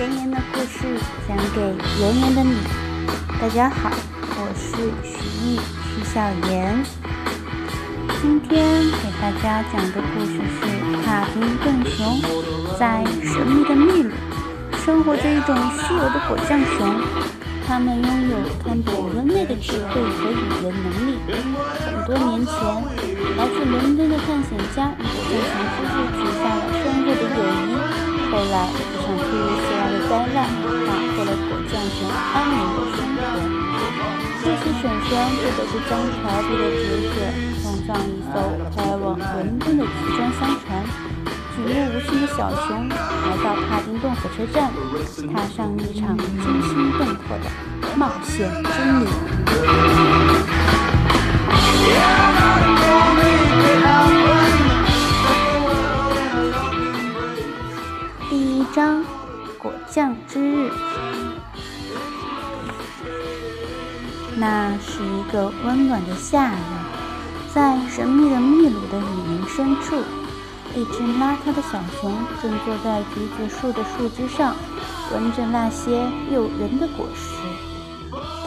[0.00, 2.56] 甜言的故事讲给圆圆的你。
[3.38, 3.90] 大家好，
[4.38, 5.12] 我是徐
[5.44, 6.82] 艺徐小妍。
[8.22, 12.16] 今天给大家讲的故事是帕丁顿熊
[12.78, 14.10] 在神秘的秘鲁
[14.86, 16.80] 生活着一种稀有的果酱熊，
[17.68, 21.20] 它们拥有看懂人类的智慧和语言能力。
[21.84, 22.56] 很多年前，
[23.36, 27.69] 来自伦敦的探险家与果酱熊夫妇结下了深厚的友谊。
[28.50, 30.36] 来，一场突如其来的灾难
[30.84, 33.22] 打破了果酱熊安宁的生活。
[34.42, 37.14] 露西婶婶不得不将调皮的侄子
[37.62, 38.34] 送上一艘
[38.74, 39.28] 开往伦
[39.60, 40.68] 敦的集装箱船。
[41.54, 42.94] 举目无亲的小熊来
[43.44, 44.72] 到帕丁顿火车站，
[45.32, 47.46] 踏上一场惊心动魄的
[47.96, 49.06] 冒险之旅。
[64.40, 69.96] 那是一个温暖的夏日，在神秘的秘鲁的雨林深处，
[70.74, 72.10] 一只邋遢的小熊
[72.40, 74.56] 正坐在橘子树的树枝上，
[75.12, 77.36] 闻着那些诱人的果实。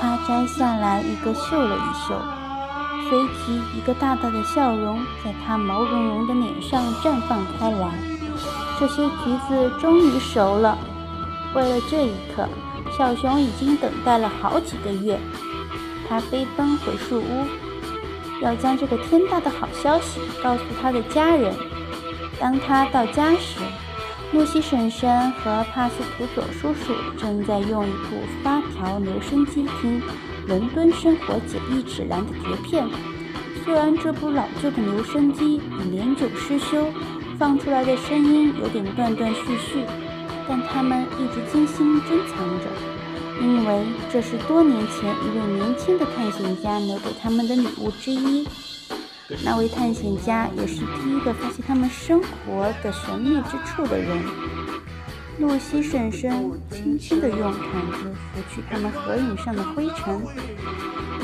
[0.00, 2.18] 它摘下来一个嗅了一嗅，
[3.10, 7.90] 随即一个大大的笑容在它毛茸茸的脸上绽放开来。
[8.80, 10.78] 这些橘子终于熟了。
[11.54, 12.48] 为了这一刻，
[12.96, 15.20] 小熊已经等待了好几个月。
[16.12, 17.46] 他飞奔回树屋，
[18.42, 21.54] 要将这个天大的好消息告诉他的家人。
[22.38, 23.60] 当他到家时，
[24.34, 30.02] 露西婶婶和帕斯图佐叔叔正在用一部发条留声机听
[30.46, 32.86] 《伦敦生活简易指南》的碟片。
[33.64, 36.88] 虽然这部老旧的留声机已年久失修。
[37.38, 39.82] 放出来的声音有点断断续续，
[40.46, 42.66] 但他们一直精心珍藏着，
[43.42, 48.46] 因为这是多年前一位年轻的探险家留给他们的礼物之一。
[49.44, 54.22] 那位探险家也是第一个发现他们生活的神秘之处的人。
[55.38, 60.20] 露西婶婶轻轻地用毯子拂去他们合影上的灰尘。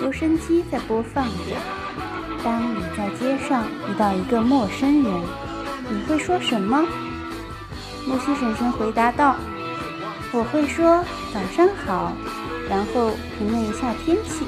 [0.00, 1.56] 留声机在播放着
[2.42, 5.12] ：“当你在街上遇到一个陌生人。”
[5.88, 6.84] 你会说什么？
[8.08, 9.36] 露西婶婶回答道
[10.32, 12.12] ：“我会说早上好，
[12.68, 14.44] 然后评论一下天气。”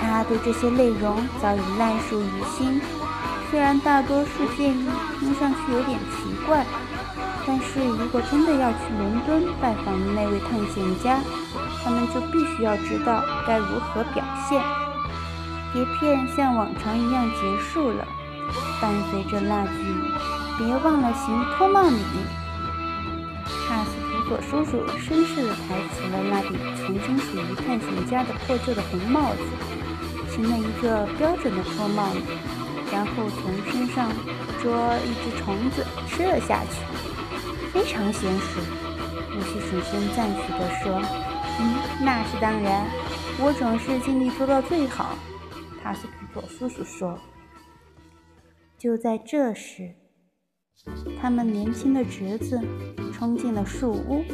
[0.00, 2.80] 他对这些内容早已烂熟于心。
[3.50, 4.88] 虽然大多数建议
[5.20, 6.64] 听上去有点奇怪，
[7.46, 11.20] 但是如果真的要去伦敦拜访那位探险家，
[11.84, 14.60] 他们就必须要知道该如何表现。
[15.72, 18.06] 碟片像往常一样结束了。
[18.80, 19.72] 伴随着那句
[20.58, 21.96] “别忘了行脱帽礼”，
[24.36, 29.42] 帕斯图索叔叔绅士地抬起了那顶曾经属于探险家的破旧的红帽子，
[30.32, 32.20] 成了一个标准的脱帽礼，
[32.90, 34.10] 然后从身上
[34.62, 36.80] 捉一只虫子吃了下去，
[37.72, 38.60] 非常娴熟。
[39.34, 41.02] 露西婶婶赞许地说
[41.60, 42.86] ：“嗯，那是当然，
[43.38, 45.16] 我总是尽力做到最好。”
[45.82, 47.18] 帕斯图索叔叔说。
[48.78, 49.94] 就在这时，
[51.20, 52.60] 他们年轻的侄子
[53.22, 54.24] 冲进了树屋，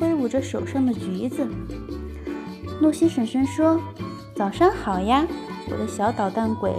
[0.00, 1.46] 挥舞着手上的橘子。
[2.80, 3.80] 露西婶婶说
[4.34, 5.24] ：“早上好呀，
[5.70, 6.72] 我的小捣蛋鬼。”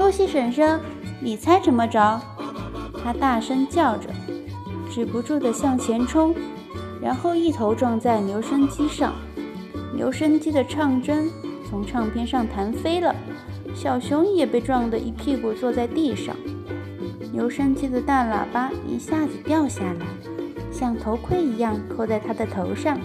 [0.00, 0.80] 露西婶婶，
[1.22, 2.20] 你猜怎么着？
[3.04, 4.10] 他大声叫着，
[4.90, 6.34] 止不住地向前冲，
[7.00, 9.14] 然后一头撞在留声机上，
[9.94, 11.30] 留声机的唱针
[11.70, 13.14] 从唱片上弹飞了。
[13.76, 16.34] 小熊也被撞得一屁股坐在地上，
[17.32, 20.06] 留声机的大喇叭一下子掉下来，
[20.72, 22.98] 像头盔一样扣在他的头上。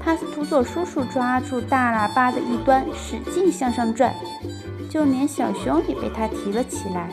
[0.00, 4.14] 帕斯图佐叔叔抓住大喇叭的一端，使劲向上拽，
[4.90, 7.08] 就连小熊也被他提了起来。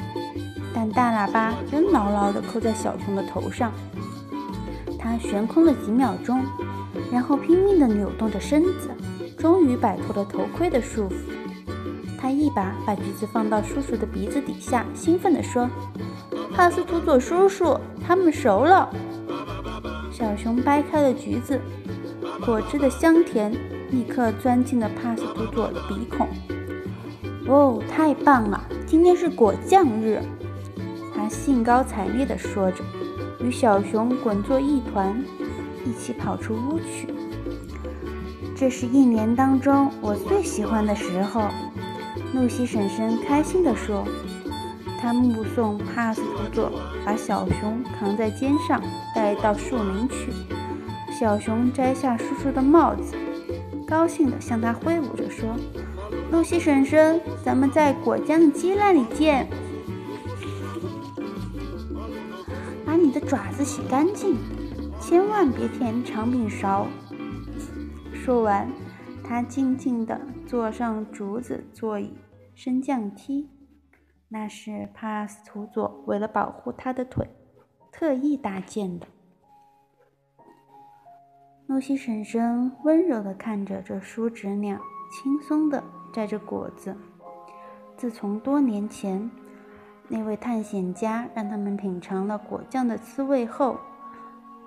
[0.73, 3.71] 但大喇叭仍牢牢地扣在小熊的头上。
[4.97, 6.44] 他悬空了几秒钟，
[7.12, 8.89] 然后拼命地扭动着身子，
[9.38, 11.13] 终于摆脱了头盔的束缚。
[12.29, 15.67] 他一把把橘子放到叔叔的鼻子底下，兴奋地说
[16.53, 18.87] ：“帕斯图佐叔叔，它们熟了。”
[20.13, 21.59] 小熊掰开了橘子，
[22.45, 23.51] 果汁的香甜
[23.89, 26.27] 立刻钻进了帕斯图佐的鼻孔。
[27.47, 28.63] 哦，太棒了！
[28.85, 30.21] 今天是果酱日，
[31.15, 32.83] 他兴高采烈地说着，
[33.39, 35.19] 与小熊滚作一团，
[35.83, 37.11] 一起跑出屋去。
[38.55, 41.41] 这是一年当中我最喜欢的时候。
[42.33, 44.05] 露西婶婶开心地说
[45.01, 46.71] ：“她目送帕斯图佐
[47.05, 48.81] 把小熊扛在肩上
[49.15, 50.31] 带到树林去。
[51.11, 53.15] 小熊摘下叔叔的帽子，
[53.87, 55.55] 高兴地向他挥舞着说
[56.31, 59.47] ：“露西婶婶，咱们在果酱鸡那里见。
[62.85, 64.37] 把你的爪子洗干净，
[65.01, 66.87] 千万别舔长柄勺。”
[68.13, 68.69] 说完，
[69.23, 70.19] 他静静地
[70.50, 72.18] 坐上竹子座椅
[72.56, 73.48] 升降梯。
[74.30, 77.30] 那是帕斯图佐为了保护他的腿，
[77.92, 79.06] 特意搭建的。
[81.68, 84.81] 露西婶婶温柔地看着这叔侄俩，
[85.12, 86.98] 轻松地摘着果子。
[87.96, 89.30] 自从多年前
[90.07, 93.78] 那位探险家让他们品尝了果酱的滋味后，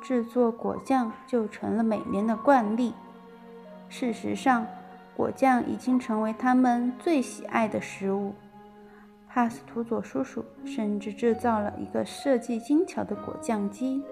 [0.00, 2.94] 制作果酱就成了每年的惯例。
[3.88, 4.64] 事实上，
[5.16, 8.32] 果酱已经成为他们最喜爱的食物。
[9.28, 14.02] 帕斯图佐叔叔甚至制造了一个设计精巧的果酱机，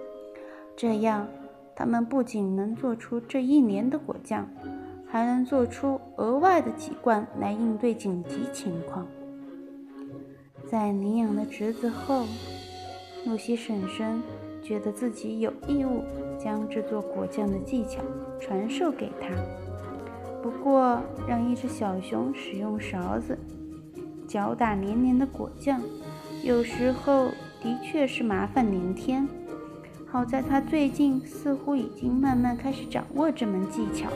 [0.74, 1.28] 这样
[1.76, 4.48] 他们不仅能做出这一年的果酱，
[5.06, 9.06] 还能做出额外的几罐来应对紧急情况。
[10.66, 12.24] 在领养了侄子后，
[13.26, 14.22] 露西婶婶
[14.62, 16.02] 觉得自己有义务
[16.38, 18.00] 将制作果酱的技巧
[18.40, 19.28] 传授给他。
[20.42, 23.38] 不过，让一只小熊使用勺子。
[24.26, 25.80] 搅打黏黏的果酱，
[26.42, 27.28] 有时候
[27.60, 29.28] 的确是麻烦连天。
[30.06, 34.08] 好在他最近似乎已经慢慢开始掌握这门技巧。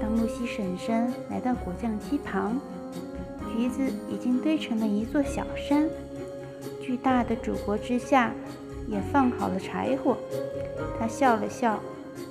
[0.00, 2.58] 当露西婶婶来到果酱机旁，
[3.52, 5.88] 橘子已经堆成了一座小山，
[6.80, 8.32] 巨大的主锅之下
[8.88, 10.16] 也放好了柴火。
[10.98, 11.80] 她笑了笑，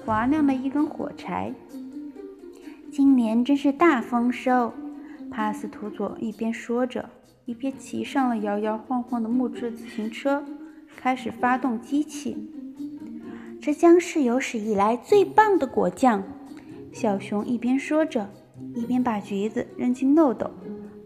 [0.06, 1.54] 划亮了一根火柴。
[2.92, 4.74] 今年真是大丰收。
[5.32, 7.10] 帕斯图佐一边说着，
[7.46, 10.44] 一边骑上了摇摇晃晃的木质自行车，
[10.96, 12.38] 开始发动机器。
[13.62, 16.24] 这将是有史以来最棒的果酱！
[16.94, 18.30] 小熊一边说着，
[18.74, 20.50] 一边把橘子扔进漏斗。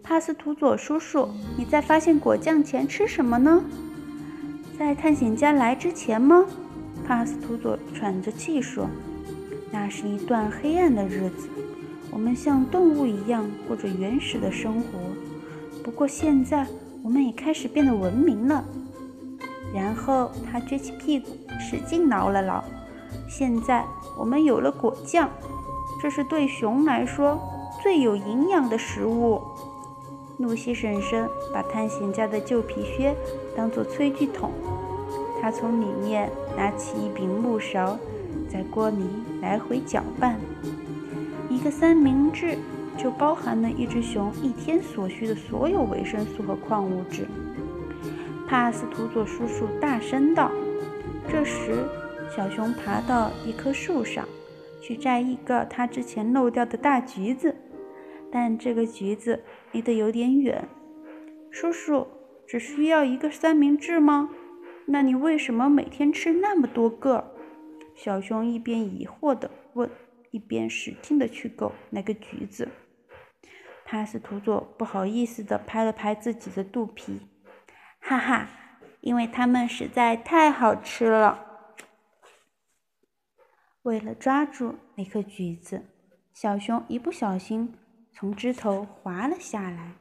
[0.04, 3.64] 帕斯图佐叔叔，你在发现果酱前吃什么呢？
[4.78, 6.46] 在探险家来之前吗？
[7.10, 8.88] 帕斯图佐喘着气说
[9.74, 11.50] ：“那是一段黑暗的日子。”
[12.14, 15.00] 我们像动物一样过着原始的生活，
[15.84, 16.68] 不过现在
[17.02, 18.64] 我们也开始变得文明了。
[19.74, 21.30] 然后他撅起屁股，
[21.60, 22.64] 使劲挠了挠。
[23.28, 23.84] 现在
[24.16, 25.32] 我们有了果酱，
[26.00, 27.40] 这是对熊来说
[27.82, 29.42] 最有营养的食物。
[30.38, 33.16] 露西婶婶把探险家的旧皮靴
[33.56, 34.52] 当做炊具桶，
[35.41, 37.97] 他从里面拿起一柄木勺，
[38.50, 39.03] 在锅里
[39.41, 40.38] 来回搅拌。
[41.50, 42.57] 一个三明治
[42.97, 47.25] 就包含了一只熊一天所需的所有维生素和矿物质。
[48.47, 50.51] 帕斯图佐叔叔大声道。
[51.31, 51.86] 这时，
[52.36, 54.27] 小熊爬到一棵树上，
[54.81, 57.56] 去摘一个他之前漏掉的大橘子，
[58.31, 59.39] 但这个橘子
[59.71, 60.68] 离得有点远。
[61.51, 62.07] 叔叔，
[62.47, 64.30] 只需要一个三明治吗？
[64.89, 67.36] 那你为什么每天吃那么多个？
[67.95, 69.89] 小熊一边疑惑地问。
[70.31, 72.69] 一边使劲的去够那个橘子，
[73.83, 77.21] 帕斯图佐不好意思的拍了拍自己的肚皮，
[78.00, 78.47] 哈哈，
[79.01, 81.48] 因为它们实在太好吃了。
[83.81, 85.84] 为了抓住那颗橘子，
[86.31, 87.74] 小熊一不小心
[88.13, 89.93] 从枝头滑了下来。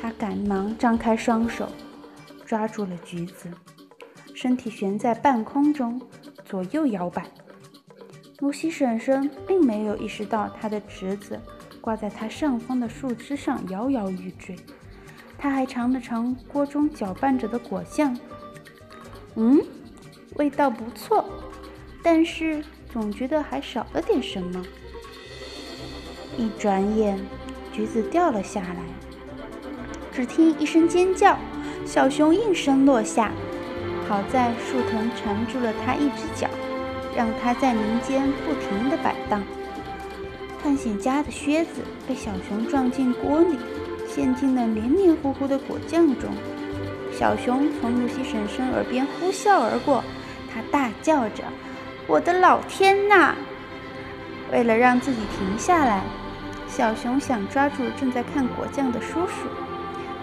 [0.00, 1.68] 他赶忙张开双手，
[2.52, 3.50] 抓住了橘子，
[4.34, 5.98] 身体悬在半空中，
[6.44, 7.24] 左右摇摆。
[8.40, 11.40] 露西婶婶并没有意识到她的侄子
[11.80, 14.54] 挂在她上方的树枝上摇摇欲坠。
[15.38, 18.14] 她还尝了尝锅中搅拌着的果酱，
[19.36, 19.58] 嗯，
[20.34, 21.24] 味道不错，
[22.02, 24.62] 但是总觉得还少了点什么。
[26.36, 27.18] 一转眼，
[27.72, 28.84] 橘子掉了下来，
[30.12, 31.38] 只听一声尖叫，
[31.84, 33.30] 小熊应声落下。
[34.08, 36.48] 好在树藤缠住了它一只脚。
[37.14, 39.42] 让它在林间不停地摆荡。
[40.62, 43.58] 探险家的靴子被小熊撞进锅里，
[44.08, 46.30] 陷进了黏黏糊糊的果酱中。
[47.12, 50.02] 小熊从露西婶婶耳边呼啸而过，
[50.50, 51.44] 它大叫着
[52.08, 53.34] ：“我的老天呐！”
[54.50, 56.02] 为了让自己停下来，
[56.66, 59.48] 小熊想抓住正在看果酱的叔叔，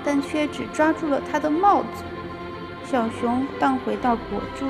[0.09, 2.03] 但却只抓住了他的帽子。
[2.83, 4.65] 小熊荡回到果珠。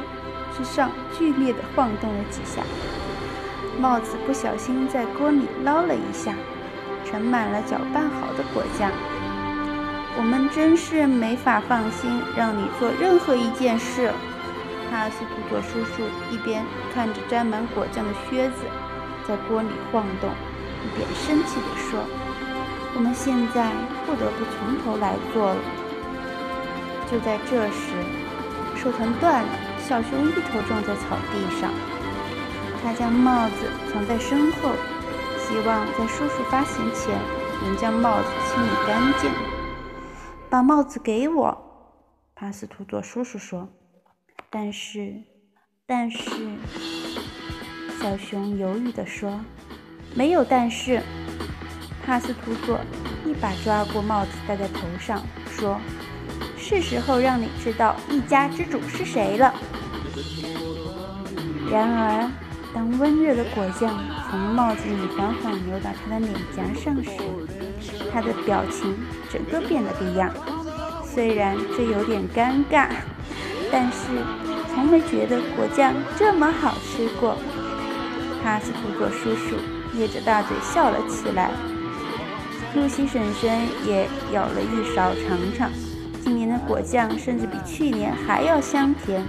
[0.51, 2.62] 之上剧烈地晃动了几下，
[3.79, 6.34] 帽子不小心在锅里捞了一下，
[7.10, 8.91] 盛满了搅拌好的果酱。
[10.17, 14.12] 我们真是没法放心让你做任何一件事。
[14.91, 18.65] 哈斯图佐叔叔一边看着沾满果酱的靴子
[19.25, 20.29] 在锅里晃动，
[20.84, 22.03] 一边生气地说
[23.00, 23.72] ：“我们现在
[24.06, 25.62] 不得不从头来做了。”
[27.10, 27.96] 就在这时，
[28.75, 31.72] 树藤断了，小熊一头撞在草地上。
[32.84, 33.56] 他将帽子
[33.89, 34.72] 藏在身后，
[35.39, 37.18] 希望在叔叔发现前
[37.63, 39.32] 能将帽子清理干净。
[40.50, 41.58] 把帽子给我，
[42.36, 43.70] 帕斯图佐叔叔说。
[44.50, 45.24] 但是，
[45.86, 46.29] 但是，
[48.01, 49.39] 小熊犹豫地说
[50.13, 51.01] ：“没有但是。”
[52.10, 52.80] 帕斯图佐
[53.24, 55.80] 一把抓过帽子戴在头上，说
[56.58, 59.54] ：“是时候让你知道一家之主是谁了。”
[61.70, 62.28] 然而，
[62.74, 63.94] 当温热的果酱
[64.28, 67.12] 从帽子里缓缓流到他的脸颊上时，
[68.12, 68.98] 他的表情
[69.32, 70.34] 整个变了个样。
[71.06, 72.88] 虽然这有点尴尬，
[73.72, 74.08] 但是
[74.74, 77.38] 从没觉得果酱这么好吃过。
[78.44, 79.58] 哈斯图佐叔叔
[79.94, 81.51] 咧着大嘴笑了起来，
[82.76, 85.70] 露西婶婶也舀了一勺尝尝。
[86.22, 89.26] 今年的果酱甚至比去年还要香甜。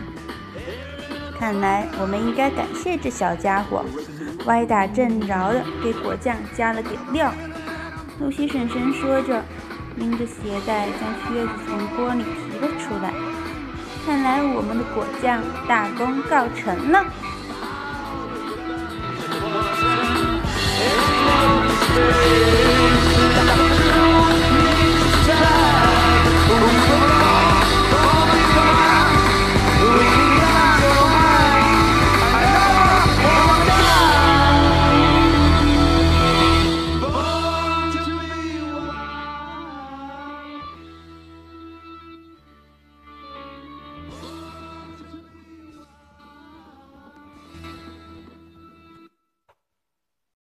[1.39, 3.85] 看来我们应该感谢这小家伙，
[4.47, 7.33] 歪打正着的给果酱加了点料。
[8.21, 9.43] 露西婶婶说着。
[9.97, 10.33] 拎着鞋
[10.65, 13.13] 带将靴子从锅里提了出来，
[14.07, 17.05] 看来我们的果酱大功告成了。